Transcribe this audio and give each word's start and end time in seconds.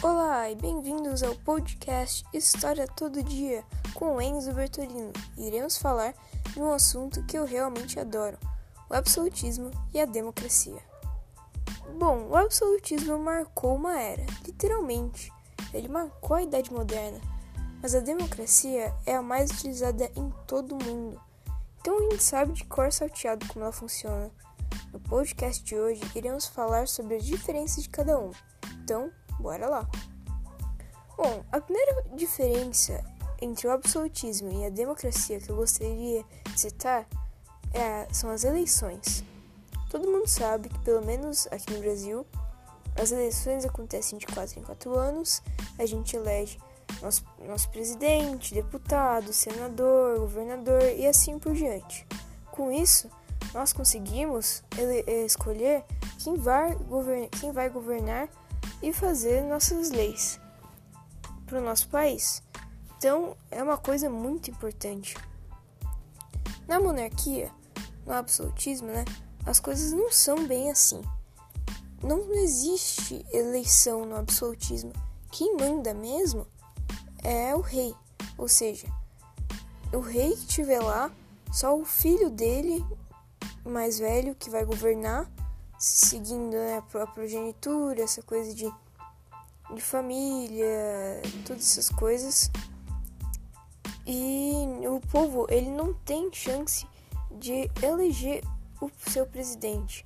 Olá 0.00 0.48
e 0.48 0.54
bem-vindos 0.54 1.24
ao 1.24 1.34
podcast 1.34 2.24
História 2.32 2.86
Todo 2.86 3.20
Dia 3.20 3.64
com 3.94 4.22
Enzo 4.22 4.52
Bertolino. 4.52 5.12
Iremos 5.36 5.76
falar 5.76 6.14
de 6.52 6.60
um 6.60 6.70
assunto 6.70 7.24
que 7.24 7.36
eu 7.36 7.44
realmente 7.44 7.98
adoro: 7.98 8.38
o 8.88 8.94
absolutismo 8.94 9.72
e 9.92 10.00
a 10.00 10.04
democracia. 10.04 10.80
Bom, 11.98 12.28
o 12.28 12.36
absolutismo 12.36 13.18
marcou 13.18 13.74
uma 13.74 14.00
era, 14.00 14.24
literalmente. 14.46 15.32
Ele 15.74 15.88
marcou 15.88 16.36
a 16.36 16.42
Idade 16.44 16.72
Moderna, 16.72 17.20
mas 17.82 17.92
a 17.92 18.00
democracia 18.00 18.94
é 19.04 19.16
a 19.16 19.22
mais 19.22 19.50
utilizada 19.50 20.08
em 20.14 20.32
todo 20.46 20.76
o 20.76 20.84
mundo. 20.84 21.20
Então 21.80 21.98
a 21.98 22.02
gente 22.02 22.22
sabe 22.22 22.52
de 22.52 22.64
cor 22.66 22.92
salteado 22.92 23.48
como 23.48 23.64
ela 23.64 23.72
funciona. 23.72 24.30
No 24.92 25.00
podcast 25.00 25.64
de 25.64 25.74
hoje 25.74 26.00
iremos 26.14 26.46
falar 26.46 26.86
sobre 26.86 27.16
as 27.16 27.24
diferenças 27.24 27.82
de 27.82 27.88
cada 27.88 28.16
um. 28.16 28.30
Então, 28.84 29.10
Bora 29.38 29.68
lá! 29.68 29.88
Bom, 31.16 31.44
a 31.50 31.60
primeira 31.60 32.04
diferença 32.14 33.04
entre 33.40 33.66
o 33.66 33.70
absolutismo 33.70 34.52
e 34.52 34.66
a 34.66 34.70
democracia 34.70 35.40
que 35.40 35.50
eu 35.50 35.56
gostaria 35.56 36.24
de 36.52 36.60
citar 36.60 37.06
é, 37.72 38.06
são 38.12 38.30
as 38.30 38.44
eleições. 38.44 39.24
Todo 39.90 40.10
mundo 40.10 40.26
sabe 40.26 40.68
que, 40.68 40.78
pelo 40.80 41.04
menos 41.04 41.46
aqui 41.50 41.72
no 41.72 41.80
Brasil, 41.80 42.26
as 43.00 43.12
eleições 43.12 43.64
acontecem 43.64 44.18
de 44.18 44.26
4 44.26 44.58
em 44.58 44.62
4 44.62 44.98
anos, 44.98 45.42
a 45.78 45.86
gente 45.86 46.16
elege 46.16 46.58
nosso, 47.00 47.24
nosso 47.46 47.70
presidente, 47.70 48.54
deputado, 48.54 49.32
senador, 49.32 50.18
governador 50.18 50.82
e 50.82 51.06
assim 51.06 51.38
por 51.38 51.52
diante. 51.52 52.06
Com 52.50 52.72
isso, 52.72 53.08
nós 53.54 53.72
conseguimos 53.72 54.62
escolher 55.24 55.84
quem 56.18 56.36
vai, 56.36 56.76
quem 57.40 57.52
vai 57.52 57.70
governar 57.70 58.28
e 58.82 58.92
fazer 58.92 59.42
nossas 59.42 59.90
leis 59.90 60.40
para 61.46 61.58
o 61.58 61.64
nosso 61.64 61.88
país. 61.88 62.42
Então, 62.96 63.36
é 63.50 63.62
uma 63.62 63.78
coisa 63.78 64.10
muito 64.10 64.50
importante. 64.50 65.16
Na 66.66 66.78
monarquia, 66.78 67.50
no 68.04 68.12
absolutismo, 68.12 68.88
né, 68.88 69.04
as 69.46 69.58
coisas 69.58 69.92
não 69.92 70.12
são 70.12 70.46
bem 70.46 70.70
assim. 70.70 71.00
Não 72.02 72.32
existe 72.34 73.24
eleição 73.32 74.04
no 74.04 74.16
absolutismo. 74.16 74.92
Quem 75.30 75.56
manda 75.56 75.94
mesmo 75.94 76.46
é 77.22 77.54
o 77.54 77.60
rei. 77.60 77.94
Ou 78.36 78.48
seja, 78.48 78.86
o 79.92 79.98
rei 80.00 80.32
que 80.32 80.46
estiver 80.46 80.80
lá, 80.80 81.10
só 81.52 81.76
o 81.76 81.84
filho 81.84 82.30
dele, 82.30 82.84
mais 83.64 83.98
velho, 83.98 84.34
que 84.34 84.50
vai 84.50 84.64
governar 84.64 85.30
seguindo 85.78 86.56
né, 86.56 86.78
a 86.78 87.06
progenitura, 87.06 88.02
essa 88.02 88.22
coisa 88.22 88.54
de, 88.54 88.70
de 89.74 89.80
família, 89.80 90.68
todas 91.46 91.62
essas 91.62 91.90
coisas. 91.90 92.50
E 94.06 94.64
o 94.88 95.00
povo, 95.12 95.46
ele 95.50 95.70
não 95.70 95.94
tem 95.94 96.32
chance 96.32 96.86
de 97.30 97.70
eleger 97.82 98.42
o 98.80 98.90
seu 99.10 99.26
presidente 99.26 100.04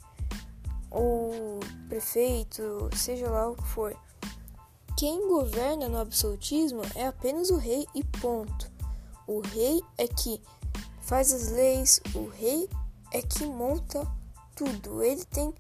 ou 0.90 1.60
prefeito, 1.88 2.90
seja 2.94 3.30
lá 3.30 3.48
o 3.48 3.56
que 3.56 3.66
for. 3.68 3.96
Quem 4.96 5.28
governa 5.28 5.88
no 5.88 5.98
absolutismo 5.98 6.82
é 6.94 7.06
apenas 7.06 7.50
o 7.50 7.56
rei 7.56 7.86
e 7.94 8.04
ponto. 8.04 8.70
O 9.26 9.40
rei 9.40 9.82
é 9.96 10.06
que 10.06 10.40
faz 11.00 11.32
as 11.32 11.48
leis, 11.48 12.00
o 12.14 12.28
rei 12.28 12.68
é 13.10 13.22
que 13.22 13.46
monta 13.46 14.06
tudo. 14.54 15.02
Ele 15.02 15.24
tem 15.24 15.52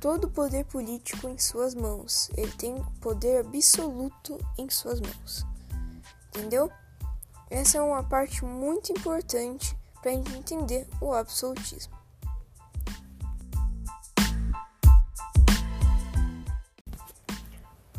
todo 0.00 0.24
o 0.24 0.30
poder 0.30 0.64
político 0.64 1.28
em 1.28 1.38
suas 1.38 1.74
mãos. 1.74 2.30
Ele 2.36 2.52
tem 2.52 2.82
poder 3.00 3.40
absoluto 3.40 4.38
em 4.56 4.68
suas 4.68 5.00
mãos. 5.00 5.46
Entendeu? 6.28 6.70
Essa 7.50 7.78
é 7.78 7.82
uma 7.82 8.02
parte 8.02 8.44
muito 8.44 8.92
importante 8.92 9.76
para 10.02 10.10
a 10.10 10.14
gente 10.14 10.34
entender 10.34 10.86
o 11.00 11.12
absolutismo. 11.12 11.96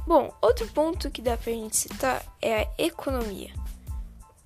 Bom, 0.06 0.34
outro 0.42 0.68
ponto 0.70 1.12
que 1.12 1.22
dá 1.22 1.38
pra 1.38 1.54
gente 1.54 1.78
citar 1.78 2.26
é 2.42 2.64
a 2.64 2.68
economia. 2.80 3.54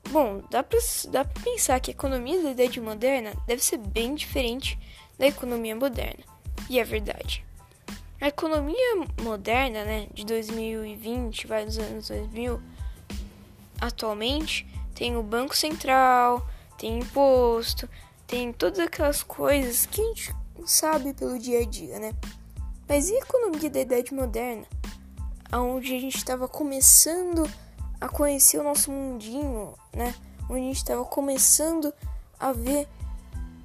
Bom, 0.09 0.43
dá 0.49 0.61
pra, 0.61 0.77
dá 1.09 1.23
pra 1.23 1.41
pensar 1.41 1.79
que 1.79 1.89
a 1.89 1.93
economia 1.93 2.41
da 2.43 2.51
Idade 2.51 2.81
Moderna 2.81 3.33
deve 3.47 3.63
ser 3.63 3.77
bem 3.77 4.13
diferente 4.13 4.77
da 5.23 5.27
economia 5.27 5.73
moderna. 5.73 6.21
E 6.69 6.77
é 6.77 6.83
verdade. 6.83 7.45
A 8.19 8.27
economia 8.27 9.07
moderna, 9.21 9.85
né, 9.85 10.07
de 10.13 10.25
2020, 10.25 11.47
vai 11.47 11.65
dos 11.65 11.77
anos 11.77 12.09
2000, 12.09 12.61
atualmente 13.79 14.67
tem 14.93 15.15
o 15.15 15.23
Banco 15.23 15.55
Central, 15.55 16.45
tem 16.77 16.99
imposto, 16.99 17.89
tem 18.27 18.51
todas 18.51 18.79
aquelas 18.79 19.23
coisas 19.23 19.85
que 19.85 20.01
a 20.01 20.03
gente 20.03 20.35
sabe 20.65 21.13
pelo 21.13 21.39
dia 21.39 21.61
a 21.61 21.65
dia, 21.65 21.99
né? 21.99 22.13
Mas 22.87 23.09
e 23.09 23.15
a 23.15 23.19
economia 23.19 23.69
da 23.69 23.79
Idade 23.79 24.13
Moderna? 24.13 24.65
Onde 25.53 25.95
a 25.95 25.99
gente 26.01 26.17
estava 26.17 26.49
começando 26.49 27.49
a 28.01 28.09
conhecer 28.09 28.59
o 28.59 28.63
nosso 28.63 28.91
mundinho, 28.91 29.73
né? 29.95 30.13
Onde 30.49 30.59
a 30.59 30.65
gente 30.65 30.77
estava 30.77 31.05
começando 31.05 31.93
a 32.37 32.51
ver 32.51 32.89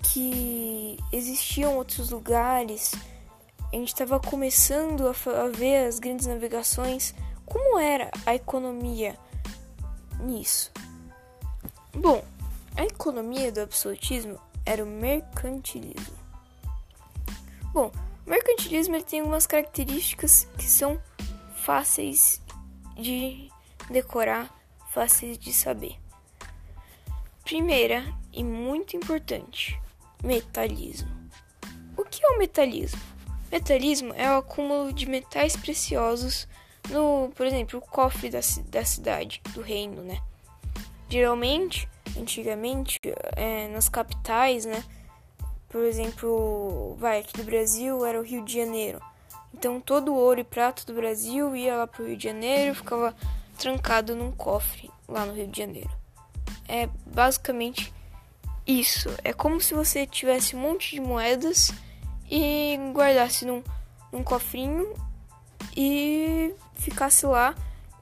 que 0.03 0.99
existiam 1.13 1.77
outros 1.77 2.11
lugares. 2.11 2.93
A 3.73 3.77
gente 3.77 3.89
estava 3.89 4.19
começando 4.19 5.07
a, 5.07 5.11
a, 5.11 5.49
ver 5.49 5.87
as 5.87 5.99
grandes 5.99 6.27
navegações. 6.27 7.15
Como 7.45 7.79
era 7.79 8.11
a 8.25 8.35
economia 8.35 9.19
nisso? 10.21 10.71
Bom, 11.95 12.23
a 12.77 12.85
economia 12.85 13.51
do 13.51 13.61
absolutismo 13.61 14.39
era 14.65 14.85
o 14.85 14.87
mercantilismo. 14.87 16.17
Bom, 17.73 17.91
o 18.27 18.31
mercantilismo 18.31 18.97
ele 18.97 19.05
tem 19.05 19.21
algumas 19.21 19.47
características 19.47 20.47
que 20.59 20.65
são 20.65 21.01
fáceis 21.57 22.41
de 22.97 23.51
decorar, 23.91 24.55
fáceis 24.91 25.39
de 25.39 25.53
saber. 25.53 25.97
Primeira 27.45 28.05
e 28.33 28.45
muito 28.45 28.97
importante, 28.97 29.81
Metalismo. 30.23 31.09
O 31.97 32.05
que 32.05 32.25
é 32.25 32.29
o 32.31 32.39
metalismo? 32.39 33.01
Metalismo 33.51 34.13
é 34.15 34.31
o 34.31 34.39
acúmulo 34.39 34.93
de 34.93 35.07
metais 35.07 35.57
preciosos 35.57 36.47
no, 36.91 37.31
por 37.35 37.47
exemplo, 37.47 37.79
o 37.79 37.83
cofre 37.83 38.31
da, 38.31 38.41
da 38.67 38.85
cidade, 38.85 39.43
do 39.53 39.61
reino, 39.61 40.03
né? 40.03 40.21
Geralmente, 41.09 41.89
antigamente, 42.17 42.99
é, 43.37 43.69
nas 43.69 43.89
capitais, 43.89 44.65
né? 44.65 44.83
Por 45.69 45.85
exemplo, 45.85 46.97
vai 46.99 47.21
aqui 47.21 47.37
do 47.37 47.45
Brasil 47.45 48.05
era 48.05 48.19
o 48.19 48.23
Rio 48.23 48.45
de 48.45 48.55
Janeiro. 48.55 49.01
Então 49.53 49.81
todo 49.81 50.13
o 50.13 50.17
ouro 50.17 50.41
e 50.41 50.45
prata 50.45 50.85
do 50.85 50.95
Brasil 50.95 51.55
ia 51.55 51.77
lá 51.77 51.87
pro 51.87 52.07
Rio 52.07 52.17
de 52.17 52.25
Janeiro, 52.25 52.75
ficava 52.75 53.15
trancado 53.59 54.15
num 54.15 54.33
cofre 54.33 54.91
lá 55.07 55.27
no 55.27 55.35
Rio 55.35 55.49
de 55.49 55.59
Janeiro. 55.59 55.91
É 56.67 56.89
basicamente 57.07 57.93
isso. 58.69 59.09
É 59.25 59.33
como 59.33 59.61
se 59.61 59.73
você 59.73 60.07
tivesse 60.07 60.55
um 60.55 60.61
monte 60.61 60.95
de 60.95 61.01
moedas 61.01 61.73
e 62.31 62.79
guardasse 62.93 63.47
num, 63.47 63.65
num 64.13 64.23
cofrinho 64.23 64.95
e 65.75 66.55
ficasse 66.75 67.25
lá 67.25 67.55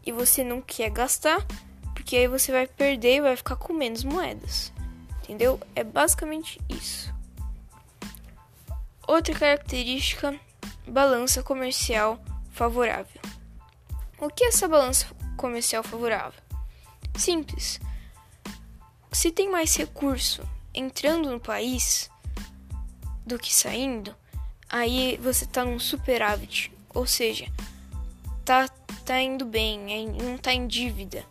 e 0.05 0.11
você 0.11 0.43
não 0.43 0.61
quer 0.61 0.91
gastar, 0.91 1.47
porque 1.95 2.17
aí 2.17 2.27
você 2.27 2.51
vai 2.51 2.67
perder 2.67 3.17
e 3.17 3.21
vai 3.21 3.37
ficar 3.37 3.55
com 3.55 3.73
menos 3.73 4.03
moedas. 4.03 4.73
Entendeu? 5.23 5.61
É 5.75 5.85
basicamente 5.85 6.61
isso. 6.69 7.15
Outra 9.07 9.35
característica, 9.35 10.39
balança 10.87 11.43
comercial 11.43 12.21
favorável. 12.51 13.21
O 14.19 14.29
que 14.29 14.45
é 14.45 14.49
essa 14.49 14.67
balança 14.67 15.07
comercial 15.37 15.83
favorável? 15.85 16.41
Simples. 17.17 17.81
Se 19.13 19.31
tem 19.31 19.51
mais 19.51 19.75
recurso 19.77 20.43
entrando 20.77 21.31
no 21.31 21.41
país 21.41 22.11
do 23.27 23.39
que 23.39 23.53
saindo, 23.53 24.15
aí 24.69 25.19
você 25.23 25.47
tá 25.47 25.65
num 25.65 25.81
superávit, 25.81 26.71
ou 26.95 27.07
seja, 27.07 27.51
tá, 28.45 28.69
tá 29.05 29.21
indo 29.21 29.45
bem, 29.45 30.07
não 30.23 30.39
tá 30.39 30.53
em 30.53 30.67
dívida, 30.67 31.25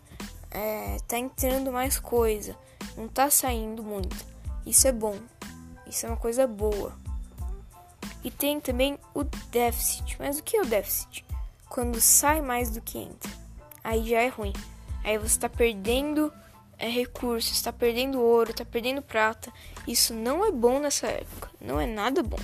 é, 0.50 0.98
tá 1.06 1.16
entrando 1.16 1.72
mais 1.72 1.98
coisa, 1.98 2.56
não 2.96 3.08
tá 3.08 3.30
saindo 3.30 3.82
muito. 3.82 4.16
Isso 4.66 4.88
é 4.88 4.92
bom, 4.92 5.16
isso 5.86 6.04
é 6.04 6.08
uma 6.08 6.16
coisa 6.16 6.46
boa. 6.46 6.92
E 8.24 8.30
tem 8.30 8.58
também 8.58 8.98
o 9.14 9.22
déficit. 9.52 10.16
Mas 10.18 10.40
o 10.40 10.42
que 10.42 10.56
é 10.56 10.60
o 10.60 10.66
déficit? 10.66 11.24
Quando 11.68 12.00
sai 12.00 12.40
mais 12.40 12.70
do 12.70 12.80
que 12.80 12.98
entra. 12.98 13.30
Aí 13.84 14.08
já 14.08 14.20
é 14.20 14.26
ruim. 14.26 14.52
Aí 15.04 15.16
você 15.16 15.26
está 15.26 15.48
perdendo 15.48 16.32
é 16.78 16.88
recurso, 16.88 17.52
está 17.52 17.72
perdendo 17.72 18.20
ouro, 18.20 18.50
está 18.50 18.64
perdendo 18.64 19.02
prata. 19.02 19.52
Isso 19.86 20.14
não 20.14 20.44
é 20.44 20.50
bom 20.50 20.78
nessa 20.78 21.06
época, 21.06 21.50
não 21.60 21.80
é 21.80 21.86
nada 21.86 22.22
bom. 22.22 22.38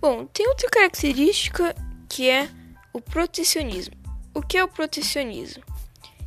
Bom, 0.00 0.26
tem 0.26 0.46
outra 0.48 0.68
característica 0.70 1.74
que 2.08 2.30
é 2.30 2.48
o 2.92 3.00
protecionismo. 3.00 3.94
O 4.32 4.40
que 4.40 4.56
é 4.56 4.64
o 4.64 4.68
protecionismo? 4.68 5.64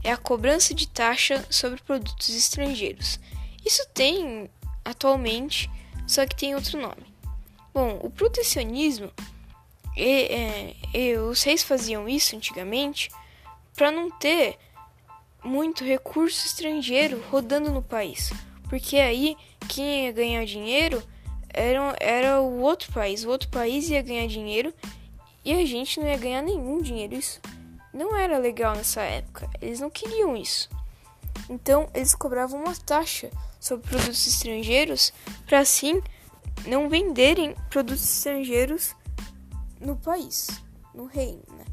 É 0.04 0.12
a 0.12 0.18
cobrança 0.18 0.74
de 0.74 0.88
taxa 0.88 1.46
sobre 1.50 1.82
produtos 1.82 2.30
estrangeiros. 2.30 3.20
Isso 3.66 3.88
tem 3.94 4.50
atualmente, 4.84 5.70
só 6.08 6.26
que 6.26 6.36
tem 6.36 6.56
outro 6.56 6.80
nome. 6.80 7.12
Bom, 7.74 8.00
o 8.02 8.10
protecionismo, 8.10 9.12
é, 9.96 10.76
é, 10.94 11.20
os 11.20 11.42
reis 11.44 11.64
faziam 11.64 12.10
isso 12.10 12.36
antigamente 12.36 13.10
para 13.76 13.92
não 13.92 14.12
ter 14.12 14.58
muito 15.44 15.84
recurso 15.84 16.46
estrangeiro 16.46 17.24
rodando 17.30 17.72
no 17.72 17.82
país, 17.82 18.32
porque 18.70 18.98
aí 18.98 19.36
quem 19.68 20.06
ia 20.06 20.12
ganhar 20.12 20.46
dinheiro 20.46 21.02
era, 21.50 21.96
era 22.00 22.42
o 22.42 22.60
outro 22.60 22.92
país, 22.92 23.24
o 23.24 23.30
outro 23.30 23.50
país 23.50 23.90
ia 23.90 24.02
ganhar 24.02 24.28
dinheiro 24.28 24.74
e 25.44 25.54
a 25.54 25.66
gente 25.66 26.00
não 26.00 26.08
ia 26.08 26.18
ganhar 26.18 26.42
nenhum 26.42 26.82
dinheiro. 26.82 27.16
Isso 27.16 27.42
não 27.94 28.16
era 28.16 28.38
legal 28.38 28.76
nessa 28.76 29.02
época, 29.02 29.50
eles 29.62 29.80
não 29.80 29.90
queriam 29.90 30.36
isso. 30.36 30.70
Então 31.50 31.90
eles 31.94 32.16
cobravam 32.16 32.64
uma 32.64 32.76
taxa 32.76 33.30
sobre 33.60 33.88
produtos 33.88 34.26
estrangeiros 34.28 35.12
para 35.46 35.60
assim 35.60 36.02
não 36.66 36.90
venderem 36.90 37.56
produtos 37.70 38.04
estrangeiros 38.04 38.96
no 39.80 39.96
país, 39.96 40.48
no 40.94 41.06
reino, 41.06 41.44
né? 41.50 41.66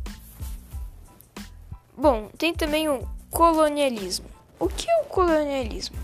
Bom, 1.96 2.30
tem 2.38 2.54
também 2.54 2.88
o 2.88 3.17
colonialismo. 3.30 4.26
O 4.58 4.68
que 4.68 4.90
é 4.90 5.00
o 5.02 5.04
colonialismo? 5.04 5.96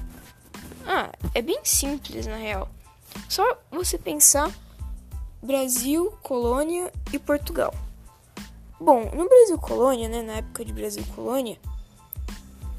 Ah, 0.87 1.11
é 1.35 1.43
bem 1.43 1.61
simples 1.65 2.27
na 2.27 2.37
real. 2.37 2.69
Só 3.29 3.59
você 3.71 3.99
pensar 3.99 4.53
Brasil, 5.43 6.13
colônia 6.23 6.93
e 7.13 7.19
Portugal. 7.19 7.75
Bom, 8.79 9.11
no 9.15 9.29
Brasil 9.29 9.59
colônia, 9.59 10.09
né, 10.09 10.23
na 10.23 10.35
época 10.35 10.65
de 10.65 10.73
Brasil 10.73 11.05
colônia, 11.15 11.59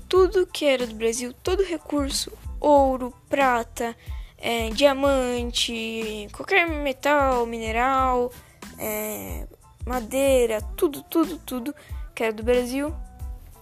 tudo 0.08 0.48
que 0.48 0.66
era 0.66 0.86
do 0.86 0.96
Brasil, 0.96 1.34
todo 1.34 1.64
recurso, 1.64 2.32
ouro, 2.60 3.14
prata, 3.28 3.96
é, 4.38 4.70
diamante, 4.70 6.28
qualquer 6.32 6.68
metal, 6.68 7.46
mineral, 7.46 8.32
é, 8.78 9.48
madeira, 9.86 10.62
tudo, 10.78 11.02
tudo, 11.04 11.38
tudo 11.40 11.76
que 12.14 12.24
era 12.24 12.34
do 12.34 12.44
Brasil 12.44 12.94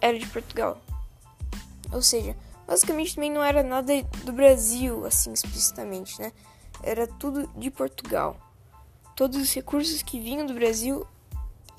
era 0.04 0.20
de 0.20 0.28
Portugal. 0.28 0.82
Ou 1.94 2.02
seja, 2.02 2.36
basicamente 2.68 3.16
também 3.16 3.32
não 3.32 3.42
era 3.42 3.64
nada 3.64 4.04
do 4.26 4.34
Brasil, 4.34 5.06
assim 5.06 5.32
explicitamente, 5.32 6.22
né? 6.22 6.34
Era 6.84 7.08
tudo 7.08 7.48
de 7.56 7.72
Portugal. 7.72 8.36
Todos 9.16 9.42
os 9.42 9.54
recursos 9.54 10.04
que 10.04 10.20
vinham 10.20 10.46
do 10.46 10.54
Brasil 10.54 11.08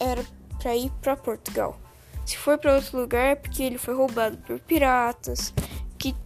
era 0.00 0.24
para 0.58 0.74
ir 0.74 0.90
para 1.02 1.14
Portugal. 1.14 1.78
Se 2.24 2.38
for 2.38 2.56
para 2.56 2.76
outro 2.76 2.98
lugar 2.98 3.32
é 3.32 3.34
porque 3.34 3.62
ele 3.62 3.76
foi 3.76 3.94
roubado 3.94 4.38
por 4.38 4.58
piratas, 4.58 5.52
que 5.98 6.16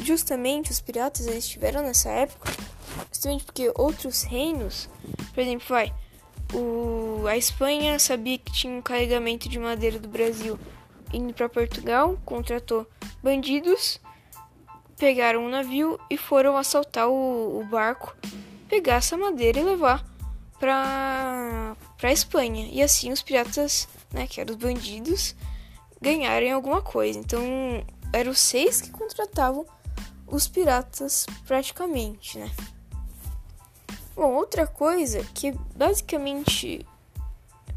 justamente 0.00 0.70
os 0.70 0.80
piratas 0.80 1.26
eles 1.26 1.44
estiveram 1.44 1.82
nessa 1.82 2.08
época, 2.08 2.50
justamente 3.12 3.44
porque 3.44 3.70
outros 3.74 4.22
reinos, 4.22 4.88
por 5.34 5.40
exemplo, 5.40 5.66
vai, 5.68 5.92
o, 6.54 7.26
a 7.26 7.36
Espanha 7.36 7.98
sabia 7.98 8.38
que 8.38 8.50
tinha 8.52 8.72
um 8.72 8.80
carregamento 8.80 9.46
de 9.50 9.58
madeira 9.58 9.98
do 9.98 10.08
Brasil 10.08 10.58
indo 11.12 11.32
para 11.34 11.48
Portugal, 11.48 12.18
contratou 12.24 12.86
bandidos, 13.22 14.00
pegaram 14.96 15.44
um 15.44 15.48
navio 15.48 15.98
e 16.08 16.16
foram 16.16 16.56
assaltar 16.56 17.08
o, 17.08 17.60
o 17.60 17.64
barco, 17.64 18.16
pegar 18.68 18.96
essa 18.96 19.16
madeira 19.16 19.60
e 19.60 19.64
levar 19.64 20.04
para 20.58 21.76
para 21.98 22.12
Espanha. 22.12 22.68
E 22.72 22.82
assim 22.82 23.12
os 23.12 23.22
piratas, 23.22 23.88
né, 24.12 24.26
que 24.26 24.40
eram 24.40 24.54
os 24.54 24.60
bandidos, 24.60 25.36
ganharem 26.00 26.50
alguma 26.50 26.82
coisa. 26.82 27.16
Então, 27.16 27.40
eram 28.12 28.34
seis 28.34 28.80
que 28.80 28.90
contratavam 28.90 29.64
os 30.26 30.48
piratas 30.48 31.26
praticamente, 31.46 32.38
né? 32.38 32.50
Bom, 34.16 34.34
outra 34.34 34.66
coisa 34.66 35.24
que 35.32 35.52
basicamente 35.76 36.84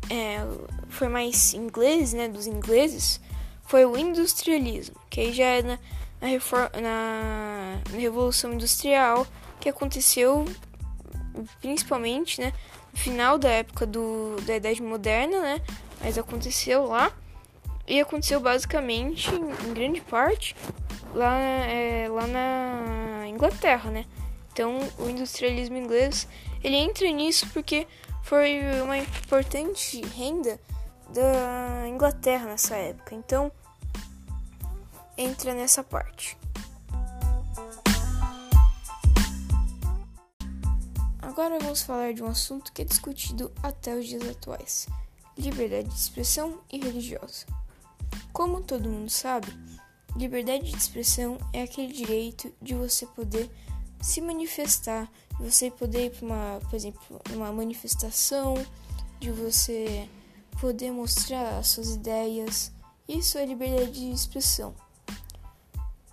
é, 0.09 0.45
foi 0.89 1.07
mais 1.07 1.53
inglês, 1.53 2.13
né, 2.13 2.27
dos 2.27 2.47
ingleses, 2.47 3.19
foi 3.63 3.85
o 3.85 3.97
industrialismo, 3.97 4.95
que 5.09 5.19
aí 5.21 5.33
já 5.33 5.45
é 5.45 5.61
na, 5.61 5.79
na, 6.21 6.27
reforma, 6.27 6.69
na, 6.75 7.79
na 7.91 7.97
Revolução 7.97 8.53
Industrial, 8.53 9.25
que 9.59 9.69
aconteceu 9.69 10.45
principalmente, 11.59 12.39
né, 12.39 12.53
no 12.93 12.99
final 12.99 13.37
da 13.37 13.49
época 13.49 13.85
do, 13.85 14.37
da 14.45 14.55
Idade 14.55 14.81
Moderna, 14.81 15.41
né, 15.41 15.61
mas 16.01 16.17
aconteceu 16.17 16.85
lá, 16.85 17.11
e 17.87 17.99
aconteceu 17.99 18.39
basicamente, 18.39 19.29
em, 19.33 19.69
em 19.69 19.73
grande 19.73 20.01
parte, 20.01 20.55
lá, 21.13 21.37
é, 21.39 22.07
lá 22.09 22.27
na 22.27 23.27
Inglaterra, 23.27 23.91
né, 23.91 24.05
então 24.53 24.79
o 24.97 25.09
industrialismo 25.09 25.75
inglês, 25.75 26.27
ele 26.63 26.77
entra 26.77 27.09
nisso 27.11 27.47
porque 27.53 27.85
foi 28.25 28.59
uma 28.81 28.97
importante 28.97 30.01
renda 30.01 30.59
da 31.13 31.87
Inglaterra 31.87 32.47
nessa 32.47 32.75
época. 32.75 33.13
Então, 33.13 33.51
entra 35.15 35.53
nessa 35.53 35.83
parte. 35.83 36.35
Agora 41.21 41.59
vamos 41.59 41.83
falar 41.83 42.13
de 42.13 42.23
um 42.23 42.27
assunto 42.27 42.73
que 42.73 42.81
é 42.81 42.85
discutido 42.85 43.51
até 43.61 43.95
os 43.95 44.07
dias 44.07 44.27
atuais: 44.27 44.87
liberdade 45.37 45.89
de 45.89 45.93
expressão 45.93 46.61
e 46.71 46.79
religiosa. 46.79 47.45
Como 48.33 48.61
todo 48.61 48.89
mundo 48.89 49.09
sabe, 49.09 49.47
liberdade 50.15 50.71
de 50.71 50.75
expressão 50.75 51.37
é 51.53 51.61
aquele 51.61 51.93
direito 51.93 52.51
de 52.59 52.73
você 52.73 53.05
poder 53.05 53.51
se 54.05 54.21
manifestar, 54.21 55.11
você 55.39 55.71
poder 55.71 56.05
ir 56.05 56.09
para 56.11 56.25
uma, 56.27 56.59
por 56.69 56.75
exemplo, 56.75 57.21
uma 57.33 57.51
manifestação, 57.51 58.53
de 59.19 59.31
você 59.31 60.07
poder 60.61 60.91
mostrar 60.91 61.57
as 61.57 61.69
suas 61.69 61.95
ideias. 61.95 62.71
Isso 63.09 63.39
é 63.39 63.45
liberdade 63.45 63.93
de 63.93 64.11
expressão. 64.11 64.75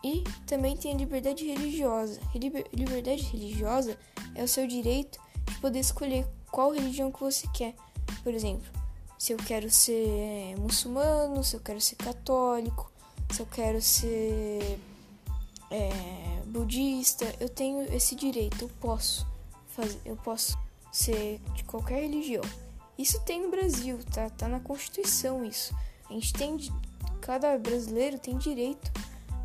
E 0.03 0.25
também 0.47 0.75
tem 0.75 0.95
a 0.95 0.97
liberdade 0.97 1.45
religiosa. 1.47 2.19
Liberdade 2.73 3.25
religiosa 3.25 3.99
é 4.35 4.43
o 4.43 4.49
seu 4.49 4.67
direito 4.67 5.21
de 5.45 5.59
poder 5.59 5.81
escolher 5.81 6.27
qual 6.51 6.71
religião 6.71 7.13
que 7.13 7.21
você 7.21 7.47
quer. 7.53 7.75
Por 8.23 8.33
exemplo, 8.33 8.73
se 9.19 9.35
eu 9.35 9.37
quero 9.37 9.71
ser 9.71 10.57
muçulmano, 10.59 11.45
se 11.45 11.57
eu 11.57 11.61
quero 11.61 11.81
ser 11.81 11.97
católico, 11.97 12.91
se 13.31 13.41
eu 13.41 13.47
quero 13.47 13.83
ser 13.83 14.79
é, 15.71 16.32
budista, 16.53 17.25
eu 17.41 17.49
tenho 17.49 17.83
esse 17.95 18.15
direito, 18.15 18.63
eu 18.63 18.69
posso 18.81 19.27
fazer, 19.69 20.01
eu 20.05 20.17
posso 20.17 20.59
ser 20.93 21.41
de 21.55 21.65
qualquer 21.65 22.03
religião. 22.03 22.45
Isso 22.99 23.19
tem 23.23 23.43
no 23.43 23.51
Brasil, 23.51 23.99
tá? 24.13 24.29
Tá 24.29 24.47
na 24.47 24.61
Constituição 24.61 25.45
isso. 25.45 25.75
A 26.09 26.13
gente 26.13 26.33
tem 26.35 26.59
cada 27.23 27.57
brasileiro 27.57 28.19
tem 28.19 28.37
direito 28.37 28.93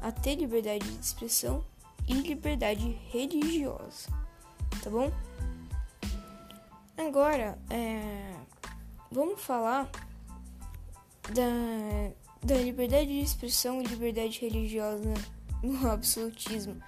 a 0.02 0.12
ter 0.12 0.36
liberdade 0.36 0.86
de 0.86 1.00
expressão 1.00 1.64
e 2.08 2.14
liberdade 2.14 3.00
religiosa, 3.10 4.10
tá 4.84 4.90
bom? 4.90 5.12
Agora, 6.98 7.58
é, 7.70 8.34
vamos 9.12 9.42
falar 9.42 9.90
da, 11.34 12.12
da 12.44 12.56
liberdade 12.56 13.08
de 13.08 13.22
expressão 13.22 13.82
e 13.82 13.86
liberdade 13.86 14.40
religiosa 14.42 15.14
no 15.62 15.90
absolutismo, 15.90 16.82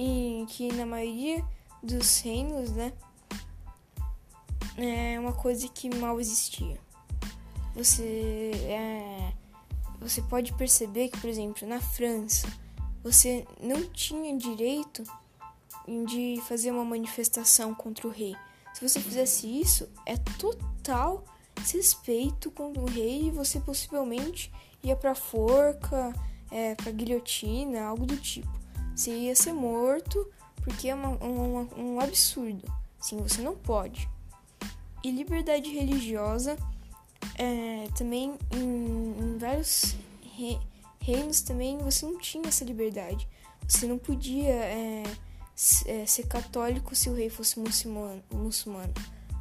e, 0.00 0.46
que 0.46 0.72
na 0.72 0.86
maioria 0.86 1.44
dos 1.82 2.20
reinos, 2.20 2.70
né, 2.72 2.90
é 4.78 5.20
uma 5.20 5.34
coisa 5.34 5.68
que 5.68 5.94
mal 5.94 6.18
existia. 6.18 6.80
Você 7.74 8.50
é, 8.64 9.32
você 10.00 10.22
pode 10.22 10.54
perceber 10.54 11.10
que, 11.10 11.20
por 11.20 11.28
exemplo, 11.28 11.68
na 11.68 11.80
França, 11.80 12.48
você 13.02 13.46
não 13.60 13.84
tinha 13.90 14.34
direito 14.38 15.04
de 16.06 16.40
fazer 16.48 16.70
uma 16.70 16.84
manifestação 16.84 17.74
contra 17.74 18.08
o 18.08 18.10
rei. 18.10 18.34
Se 18.72 18.88
você 18.88 19.00
fizesse 19.00 19.46
isso, 19.46 19.86
é 20.06 20.16
total 20.38 21.24
desrespeito 21.60 22.50
contra 22.50 22.80
o 22.80 22.86
rei 22.86 23.26
e 23.26 23.30
você 23.30 23.60
possivelmente 23.60 24.50
ia 24.82 24.96
para 24.96 25.14
forca, 25.14 26.14
é, 26.50 26.74
para 26.74 26.90
guilhotina, 26.90 27.82
algo 27.82 28.06
do 28.06 28.16
tipo. 28.16 28.60
Você 29.00 29.12
ia 29.12 29.34
ser 29.34 29.54
morto 29.54 30.30
porque 30.56 30.90
é 30.90 30.94
uma, 30.94 31.08
uma, 31.24 31.74
um 31.74 32.00
absurdo. 32.00 32.70
Sim, 33.00 33.16
você 33.16 33.40
não 33.40 33.56
pode. 33.56 34.06
E 35.02 35.10
liberdade 35.10 35.70
religiosa 35.70 36.54
é, 37.38 37.88
também 37.96 38.36
em, 38.54 39.16
em 39.18 39.38
vários 39.38 39.96
re, 40.36 40.60
reinos 41.00 41.40
também 41.40 41.78
você 41.78 42.04
não 42.04 42.18
tinha 42.18 42.46
essa 42.46 42.62
liberdade. 42.62 43.26
Você 43.66 43.86
não 43.86 43.96
podia 43.96 44.52
é, 44.52 45.02
é, 45.86 46.04
ser 46.04 46.26
católico 46.26 46.94
se 46.94 47.08
o 47.08 47.14
rei 47.14 47.30
fosse 47.30 47.58
muçulmano, 47.58 48.22
muçulmano. 48.30 48.92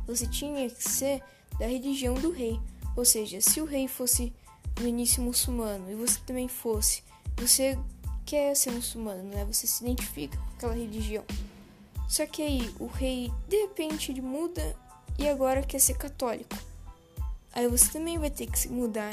Você 0.08 0.25
tinha 0.25 0.70
que 0.70 0.89
ser 0.89 1.22
da 1.60 1.68
religião 1.68 2.13
do 2.13 2.32
rei. 2.32 2.58
Ou 2.96 3.04
seja, 3.04 3.42
se 3.42 3.60
o 3.60 3.66
rei 3.66 3.89
fosse 3.89 4.32
no 4.80 4.88
início 4.88 5.22
muçulmano 5.22 5.92
e 5.92 5.96
você 5.96 6.18
também 6.25 6.48
fosse, 6.48 7.04
você 7.36 7.78
quer 8.29 8.55
ser 8.55 8.69
muçulmano, 8.71 9.24
né? 9.24 9.43
Você 9.45 9.65
se 9.65 9.83
identifica 9.83 10.38
com 10.38 10.55
aquela 10.55 10.74
religião. 10.74 11.25
Só 12.07 12.27
que 12.27 12.43
aí 12.43 12.71
o 12.79 12.86
rei 12.86 13.33
de 13.48 13.57
repente 13.57 14.12
ele 14.12 14.21
muda 14.21 14.75
e 15.17 15.27
agora 15.27 15.63
quer 15.63 15.79
ser 15.79 15.98
católico. 15.98 16.55
Aí 17.51 17.67
você 17.67 17.91
também 17.91 18.19
vai 18.19 18.29
ter 18.29 18.45
que 18.45 18.59
se 18.59 18.69
mudar 18.69 19.12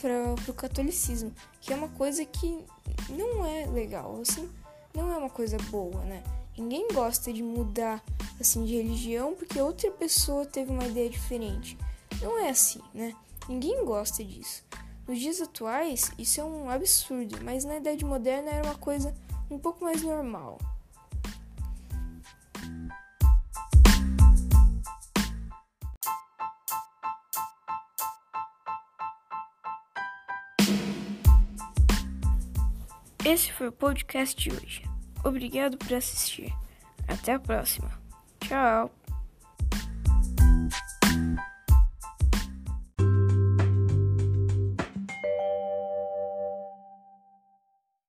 para 0.00 0.50
o 0.50 0.54
catolicismo, 0.54 1.34
que 1.60 1.70
é 1.70 1.76
uma 1.76 1.88
coisa 1.88 2.24
que 2.24 2.64
não 3.10 3.44
é 3.44 3.66
legal, 3.66 4.18
assim, 4.22 4.50
não 4.94 5.12
é 5.12 5.18
uma 5.18 5.30
coisa 5.30 5.58
boa, 5.70 6.02
né? 6.04 6.22
Ninguém 6.56 6.88
gosta 6.94 7.30
de 7.30 7.42
mudar 7.42 8.02
assim 8.40 8.64
de 8.64 8.76
religião 8.76 9.34
porque 9.34 9.60
outra 9.60 9.90
pessoa 9.90 10.46
teve 10.46 10.72
uma 10.72 10.86
ideia 10.86 11.10
diferente. 11.10 11.76
Não 12.22 12.38
é 12.38 12.48
assim, 12.48 12.80
né? 12.94 13.14
Ninguém 13.46 13.84
gosta 13.84 14.24
disso. 14.24 14.64
Nos 15.06 15.20
dias 15.20 15.40
atuais, 15.40 16.10
isso 16.18 16.40
é 16.40 16.44
um 16.44 16.70
absurdo, 16.70 17.38
mas 17.42 17.64
na 17.64 17.76
idade 17.76 18.04
moderna 18.04 18.50
era 18.50 18.64
uma 18.64 18.74
coisa 18.74 19.14
um 19.50 19.58
pouco 19.58 19.84
mais 19.84 20.02
normal. 20.02 20.58
Esse 33.24 33.52
foi 33.52 33.68
o 33.68 33.72
podcast 33.72 34.36
de 34.36 34.54
hoje. 34.54 34.82
Obrigado 35.24 35.78
por 35.78 35.94
assistir. 35.94 36.52
Até 37.08 37.32
a 37.32 37.38
próxima. 37.38 37.90
Tchau. 38.40 38.90